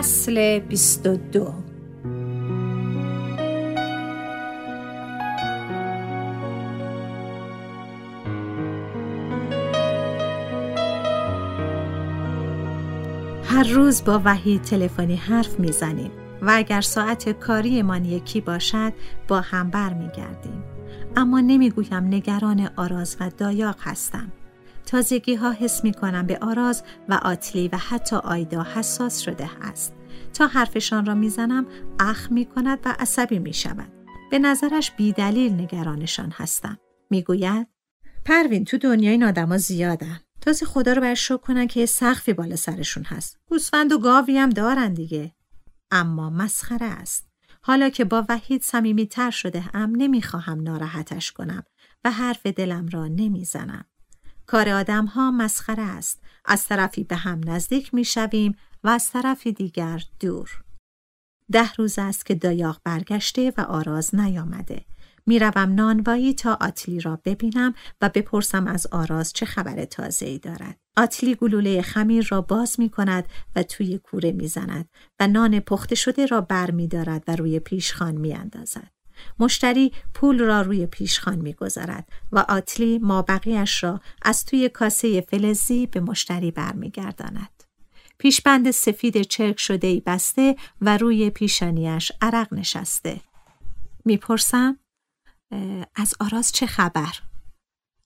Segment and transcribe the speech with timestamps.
[0.00, 1.52] فصل 22
[13.44, 16.10] هر روز با وحید تلفنی حرف می‌زنیم
[16.42, 18.92] و اگر ساعت کاریمان یکی باشد
[19.28, 20.62] با هم بر می گردیم.
[21.16, 24.32] اما نمی‌گویم نگران آراز و دایاق هستم.
[24.90, 29.94] تازگی ها حس می کنم به آراز و آتلی و حتی آیدا حساس شده است.
[30.34, 31.66] تا حرفشان را می‌زنم
[32.00, 33.92] اخ می کند و عصبی می شود.
[34.30, 36.78] به نظرش بیدلیل نگرانشان هستم.
[37.10, 37.66] می‌گوید
[38.24, 40.20] پروین تو دنیای این آدما زیادن.
[40.40, 43.38] تازه خدا رو بر شکر کنن که یه سقفی بالا سرشون هست.
[43.48, 45.34] گوسفند و گاوی هم دارن دیگه.
[45.90, 47.28] اما مسخره است.
[47.62, 51.62] حالا که با وحید صمیمی تر شده هم نمی‌خواهم ناراحتش کنم
[52.04, 53.84] و حرف دلم را نمی‌زنم.
[54.50, 56.20] کار آدم ها مسخره است.
[56.44, 60.62] از طرفی به هم نزدیک می شویم و از طرفی دیگر دور.
[61.52, 64.84] ده روز است که دایاق برگشته و آراز نیامده.
[65.26, 70.76] می‌روم نانوایی تا آتلی را ببینم و بپرسم از آراز چه خبر تازه ای دارد.
[70.96, 73.24] آتلی گلوله خمیر را باز می کند
[73.56, 74.88] و توی کوره می زند
[75.20, 78.99] و نان پخته شده را بر می دارد و روی پیشخان می اندازد.
[79.38, 86.00] مشتری پول را روی پیشخان می‌گذارد و آتلی مابقیش را از توی کاسه فلزی به
[86.00, 87.64] مشتری برمیگرداند.
[88.18, 93.20] پیشبند سفید چرک شده ای بسته و روی پیشانیش عرق نشسته.
[94.04, 94.78] می‌پرسم
[95.94, 97.14] از آراز چه خبر؟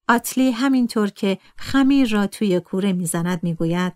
[0.08, 3.92] آتلی همینطور که خمیر را توی کوره می‌زند می‌گوید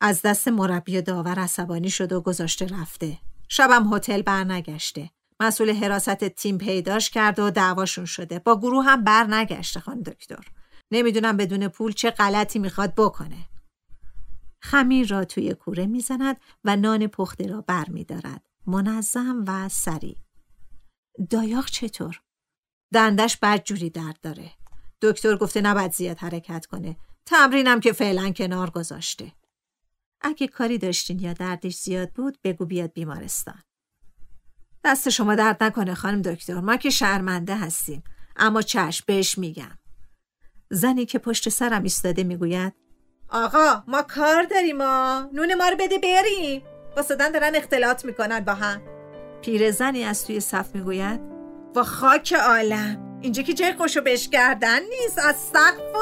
[0.00, 3.18] از دست مربی داور عصبانی شده و گذاشته رفته.
[3.48, 5.10] شبم هتل برنگشته.
[5.42, 8.38] مسئول حراست تیم پیداش کرده و دعواشون شده.
[8.38, 10.44] با گروه هم بر نگشته خان دکتر.
[10.90, 13.48] نمی‌دونم بدون پول چه غلطی می‌خواد بکنه.
[14.62, 20.16] خمیر را توی کوره می‌زند و نان پخته را بر میدارد منظم و سریع.
[21.30, 22.22] دایاق چطور؟
[22.92, 24.50] دندش جوری درد داره.
[25.02, 26.96] دکتر گفته نباید زیاد حرکت کنه.
[27.26, 29.32] تمرینم که فعلا کنار گذاشته.
[30.20, 33.62] اگه کاری داشتین یا دردش زیاد بود بگو بیاد بیمارستان.
[34.84, 36.60] دست شما درد نکنه خانم دکتر.
[36.60, 38.04] ما که شرمنده هستیم.
[38.36, 39.78] اما چشم بهش میگم.
[40.70, 42.72] زنی که پشت سرم ایستاده می‌گوید
[43.28, 46.62] آقا ما کار داریم ما نون ما رو بده بریم.
[46.96, 48.82] با صدن دارن اختلاط می‌کنن با هم.
[49.70, 51.20] زنی از توی صف می‌گوید
[51.74, 53.18] با خاک عالم.
[53.22, 55.18] اینجا که جای خوشو بش کردن نیست.
[55.18, 55.92] از سقف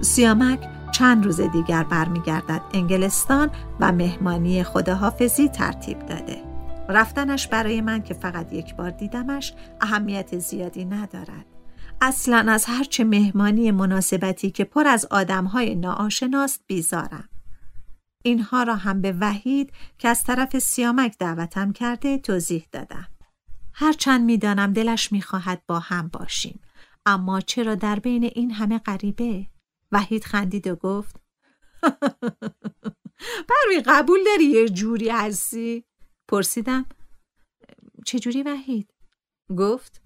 [0.00, 3.50] سیامک چند روز دیگر برمیگردد انگلستان
[3.80, 6.42] و مهمانی خداحافظی ترتیب داده.
[6.88, 11.46] رفتنش برای من که فقط یک بار دیدمش اهمیت زیادی ندارد.
[12.00, 17.28] اصلا از هرچه مهمانی مناسبتی که پر از آدمهای ناآشناست بیزارم.
[18.22, 23.08] اینها را هم به وحید که از طرف سیامک دعوتم کرده توضیح دادم.
[23.72, 26.60] هرچند می‌دانم دلش می‌خواهد با هم باشیم
[27.06, 29.46] اما چرا در بین این همه غریبه؟
[29.92, 31.16] وحید خندید و گفت
[33.48, 35.84] پروین قبول داری یه جوری هستی؟
[36.28, 36.86] پرسیدم
[38.06, 38.94] چجوری وحید؟
[39.58, 40.02] گفت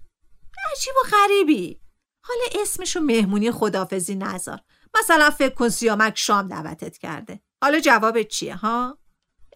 [0.71, 1.81] عجیب و غریبی.
[2.23, 4.61] حالا اسمشو مهمونی خدافزی نذار.
[4.99, 7.39] مثلا فکر کن سیامک شام دعوتت کرده.
[7.63, 8.97] حالا جوابت چیه ها؟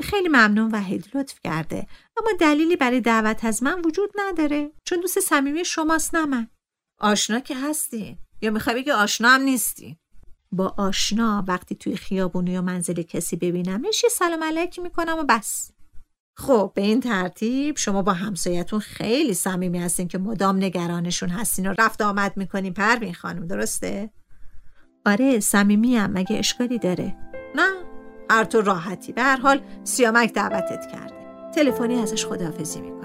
[0.01, 1.87] خیلی ممنون وحید لطف کرده.
[2.17, 6.47] اما دلیلی برای دعوت از من وجود نداره چون دوست صمیمی شماست نه من.
[6.99, 9.99] آشنا که هستی یا می‌خوای بگی آشنا هم نیستی؟
[10.51, 15.71] با آشنا وقتی توی خیابونی یا منزل کسی ببینمش یه سلام علیکی می‌کنم و بس.
[16.37, 21.73] خب به این ترتیب شما با همسایتون خیلی صمیمی هستین که مدام نگرانشون هستین و
[21.77, 22.73] رفت آمد می‌کنین.
[22.73, 24.09] پروین خانم درسته؟
[25.05, 26.05] آره صمیمیم.
[26.05, 27.17] مگه اشکالی داره؟
[27.55, 27.69] نه.
[28.29, 29.13] هر تو راحتی.
[29.13, 31.15] به هر حال سیامک دعوتت کرده.
[31.55, 33.04] تلفنی ازش خداحافظی می‌کنه.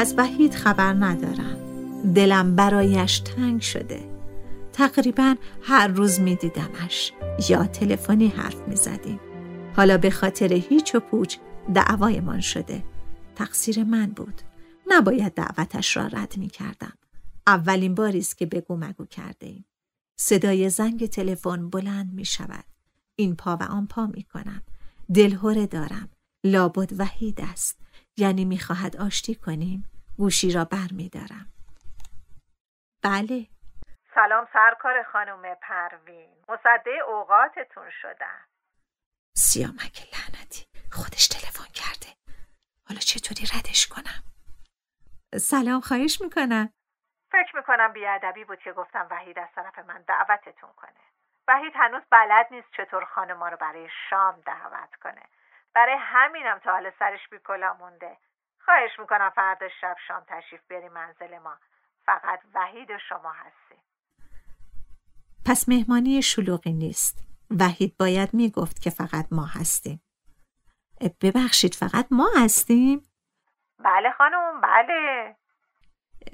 [0.00, 1.56] از وحید خبر ندارم.
[2.12, 4.00] دلم برایش تنگ شده.
[4.72, 7.12] تقریبا هر روز می دیدمش
[7.48, 9.20] یا تلفنی حرف می زدیم
[9.76, 11.36] حالا به خاطر هیچ و پوچ
[11.74, 12.84] دعوایمان شده.
[13.34, 14.42] تقصیر من بود.
[14.86, 16.92] نباید دعوتش را رد می کردم
[17.46, 19.64] اولین باری است که بگو مگو کرده ایم
[20.16, 22.64] صدای زنگ تلفن بلند می شود
[23.16, 24.62] این پا و آن پا می کنم
[25.14, 26.08] دلهوره دارم.
[26.44, 27.79] لابد وحید است.
[28.20, 29.90] یعنی می‌خواهد آشتی کنیم.
[30.18, 31.46] گوشی را بر می دارم.
[33.02, 33.46] بله.
[34.14, 36.30] سلام سرکار خانم پروین.
[36.48, 38.44] مصده اوقاتتون شدم
[39.36, 40.64] سیامک لعنتی.
[40.92, 42.10] خودش تلفن کرده.
[42.88, 44.22] حالا چطوری ردش کنم؟
[45.38, 46.72] سلام خواهش می‌کنم.
[47.32, 51.00] فکر می‌کنم بیادبی بود که گفتم وحید از طرف من دعوتتون کنه.
[51.48, 55.22] وحید هنوز بلد نیست چطور خانم رو برای شام دعوت کنه.
[55.74, 58.16] برای همینم تا حال سرش بیکلا مونده.
[58.64, 61.56] خواهش می‌کنم فردا شب شام تشریف بیاری منزل ما.
[62.06, 63.82] فقط وحید شما هستی.
[65.46, 67.26] پس مهمانی شلوغی نیست.
[67.60, 70.02] وحید باید می‌گفت که فقط ما هستیم.
[71.22, 73.02] ببخشید فقط ما هستیم؟
[73.78, 75.36] بله خانم بله.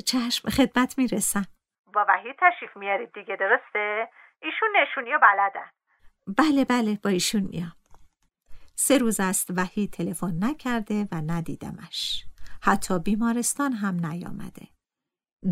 [0.06, 1.46] چشم خدمت می‌رسم.
[1.94, 4.08] با وحید تشریف میارید دیگه درسته؟
[4.42, 5.70] ایشون نشونی و بلدن.
[6.38, 7.72] بله بله با ایشون میام.
[8.78, 12.24] سه روز است وحید تلفن نکرده و ندیدمش.
[12.60, 14.68] حتی بیمارستان هم نیامده.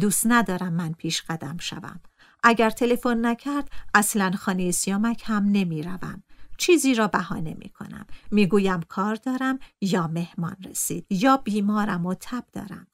[0.01, 2.01] دوست ندارم من پیش قدم شوم.
[2.43, 6.23] اگر تلفن نکرد اصلا خانه سیامک هم نمی‌روم.
[6.59, 12.15] چیزی را بهانه می کنم می گویم کار دارم یا مهمان رسید یا بیمارم و
[12.15, 12.87] تب دارم.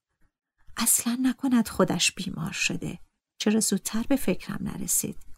[0.77, 2.99] اصلا نکند خودش بیمار شده.
[3.39, 5.30] چرا زودتر به فکرم نرسید؟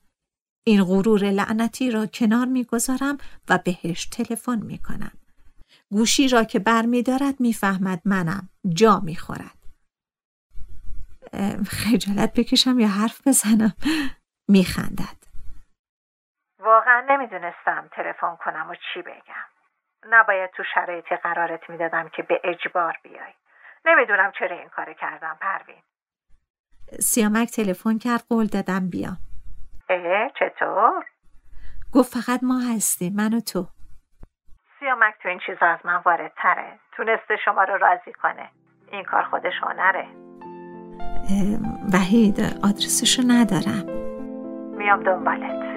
[0.65, 5.13] این غرور لعنتی را کنار می‌گذارم و بهش تلفن می‌کنم.
[5.91, 8.49] گوشی را که بر می دارد می‌فهمد منم.
[8.75, 9.59] جا می‌خورد.
[11.69, 13.75] خجالت بکشم یا حرف بزنم؟
[14.49, 15.23] میخندد.
[16.59, 19.49] واقعا نمی‌دونستم تلفن کنم و چی بگم.
[20.11, 23.33] نباید تو شرایطی قرارت می‌دادم که به اجبار بیای.
[23.85, 25.83] نمی‌دونم چرا این کار کردم پروین.
[27.01, 29.19] سیامک تلفن کرد قول دادم بیام.
[29.93, 31.05] اه چطور؟
[31.95, 33.67] گفت فقط ما هستیم من و تو.
[34.81, 36.03] سیامک تو این چیزا از من
[36.43, 38.49] تره تونسته شما رو راضی کنه.
[38.93, 40.07] این کار خودش هنره.
[41.93, 43.85] وحید آدرسشو ندارم.
[44.77, 45.72] میام دنبالت.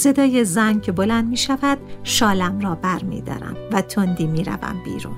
[0.00, 4.82] صدای زنگ که بلند می شود شالم را بر می دارم و تندی می روم
[4.84, 5.16] بیرون.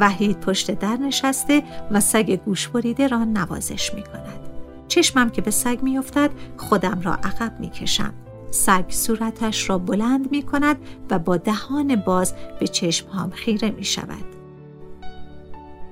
[0.00, 4.48] وحید پشت در نشسته و سگ گوش بریده را نوازش می کند
[4.88, 8.14] چشمم که به سگ می افتد خودم را عقب می کشم
[8.50, 10.76] سگ صورتش را بلند می کند
[11.10, 14.24] و با دهان باز به چشمهام خیره می شود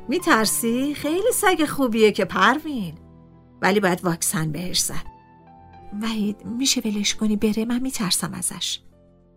[0.08, 2.94] می ترسی؟ خیلی سگ خوبیه که پروین.
[3.62, 5.11] ولی باید واکسن بهش زد.
[6.00, 8.80] وحید میشه ولش کنی بره من میترسم ازش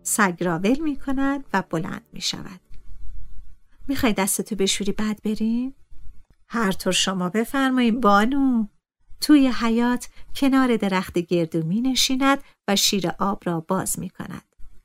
[0.02, 2.60] سگ را ول می کند و بلند می شود
[3.88, 5.74] می‌خوای دستتو بشوری بعد بریم؟
[6.48, 8.66] هر طور شما بفرمایید بانو
[9.20, 14.42] توی حیات کنار درخت گردو می نشیند و شیر آب را باز می کند.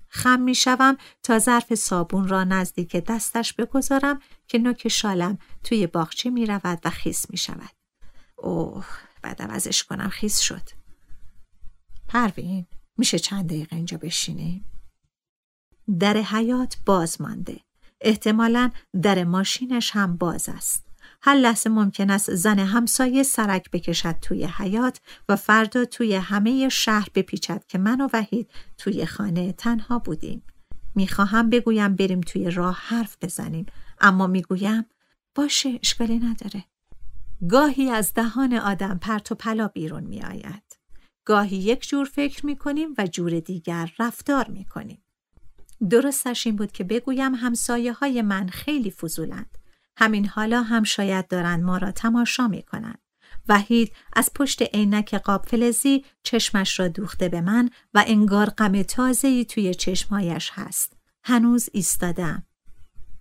[0.08, 6.30] خم می شوم تا ظرف صابون را نزدیک دستش بگذارم که نوک شالم توی باغچه
[6.30, 7.72] می رود و خیس می شود.
[8.36, 8.86] اوه
[9.22, 10.81] بعد ازش کنم خیس شد.
[12.12, 12.65] پروین
[12.98, 14.65] میشه چند دقیقه اینجا بشینیم؟
[16.00, 17.60] در حیات باز مانده.
[18.01, 20.88] احتمالا در ماشینش هم باز است.
[21.22, 27.08] هر لحظه ممکن است زن همسایه سرک بکشد توی حیات و فردا توی همه شهر
[27.15, 30.44] بپیچد که من و وحید توی خانه تنها بودیم.
[30.96, 33.65] می‌خواهم بگویم بریم توی راه حرف بزنیم
[34.00, 34.86] اما می‌گویم
[35.36, 36.63] باشه اشکالی نداره.
[37.50, 40.71] گاهی از دهان آدم پرت و پلا بیرون میآید.
[41.25, 45.04] گاهی یک جور فکر می‌کنیم و جور دیگر رفتار می‌کنیم.
[45.90, 49.58] درستش این بود که بگویم همسایه های من خیلی فضولند.
[49.98, 53.00] همین حالا هم شاید دارند ما را تماشا می کنند.
[53.48, 59.46] وحید از پشت عینک قاب فلزی چشمش را دوخته به من و انگار غم تازه‌ای
[59.46, 60.98] توی چشمهایش هست.
[61.24, 62.44] هنوز ایستادم.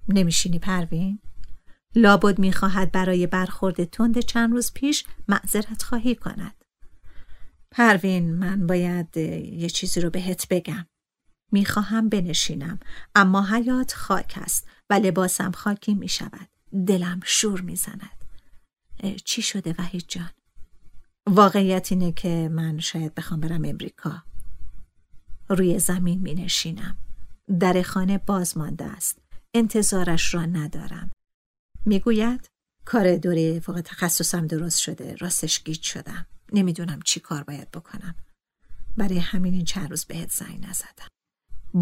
[0.08, 1.18] نمیشینی پروین؟
[1.94, 6.59] لابد می‌خواهد برای برخورد تند چند روز پیش معذرت خواهی کند.
[7.70, 10.86] پروین من باید یه چیزی رو بهت بگم.
[11.52, 12.80] می‌خواهم بنشینم
[13.14, 16.48] اما حیات خاک است و لباسم خاکی می شود.
[16.86, 18.24] دلم شور می‌زند.
[19.24, 20.30] چی شده وحید جان؟
[21.26, 24.22] واقعیت اینه که من شاید بخوام برم امریکا.
[25.48, 26.98] روی زمین می نشینم
[27.60, 29.18] در خانه باز مانده است.
[29.54, 31.10] انتظارش را ندارم.
[31.86, 32.50] می‌گوید
[32.84, 35.14] کار دوره فوق تخصصم درست شده.
[35.14, 36.26] راستش گیج شدم.
[36.52, 38.14] نمی‌دونم چی کار باید بکنم
[38.96, 41.08] برای همین این چند روز بهت زنگ نزدم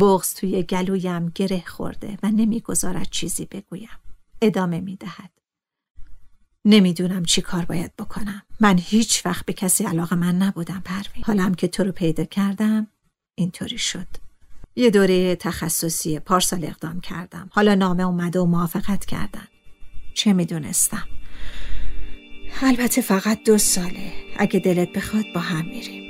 [0.01, 3.99] بغز توی گلویم گره خورده و نمی‌گذارد چیزی بگویم
[4.43, 5.31] ادامه می دهد.
[6.65, 8.43] نمی‌دونم چی کار باید بکنم.
[8.61, 11.25] من هیچ وقت به کسی علاقه من نبودم پروین.
[11.25, 12.87] حالم که تو رو پیدا کردم
[13.35, 14.07] اینطوری شد.
[14.77, 17.51] یه دوره تخصصی پارسال اقدام کردم.
[17.53, 19.49] حالا نامه اومده و موافقت کردن.
[20.15, 21.09] چه می‌دونستم؟
[22.63, 24.13] البته فقط دو ساله.
[24.37, 26.08] اگه دلت بخواد با هم میریم.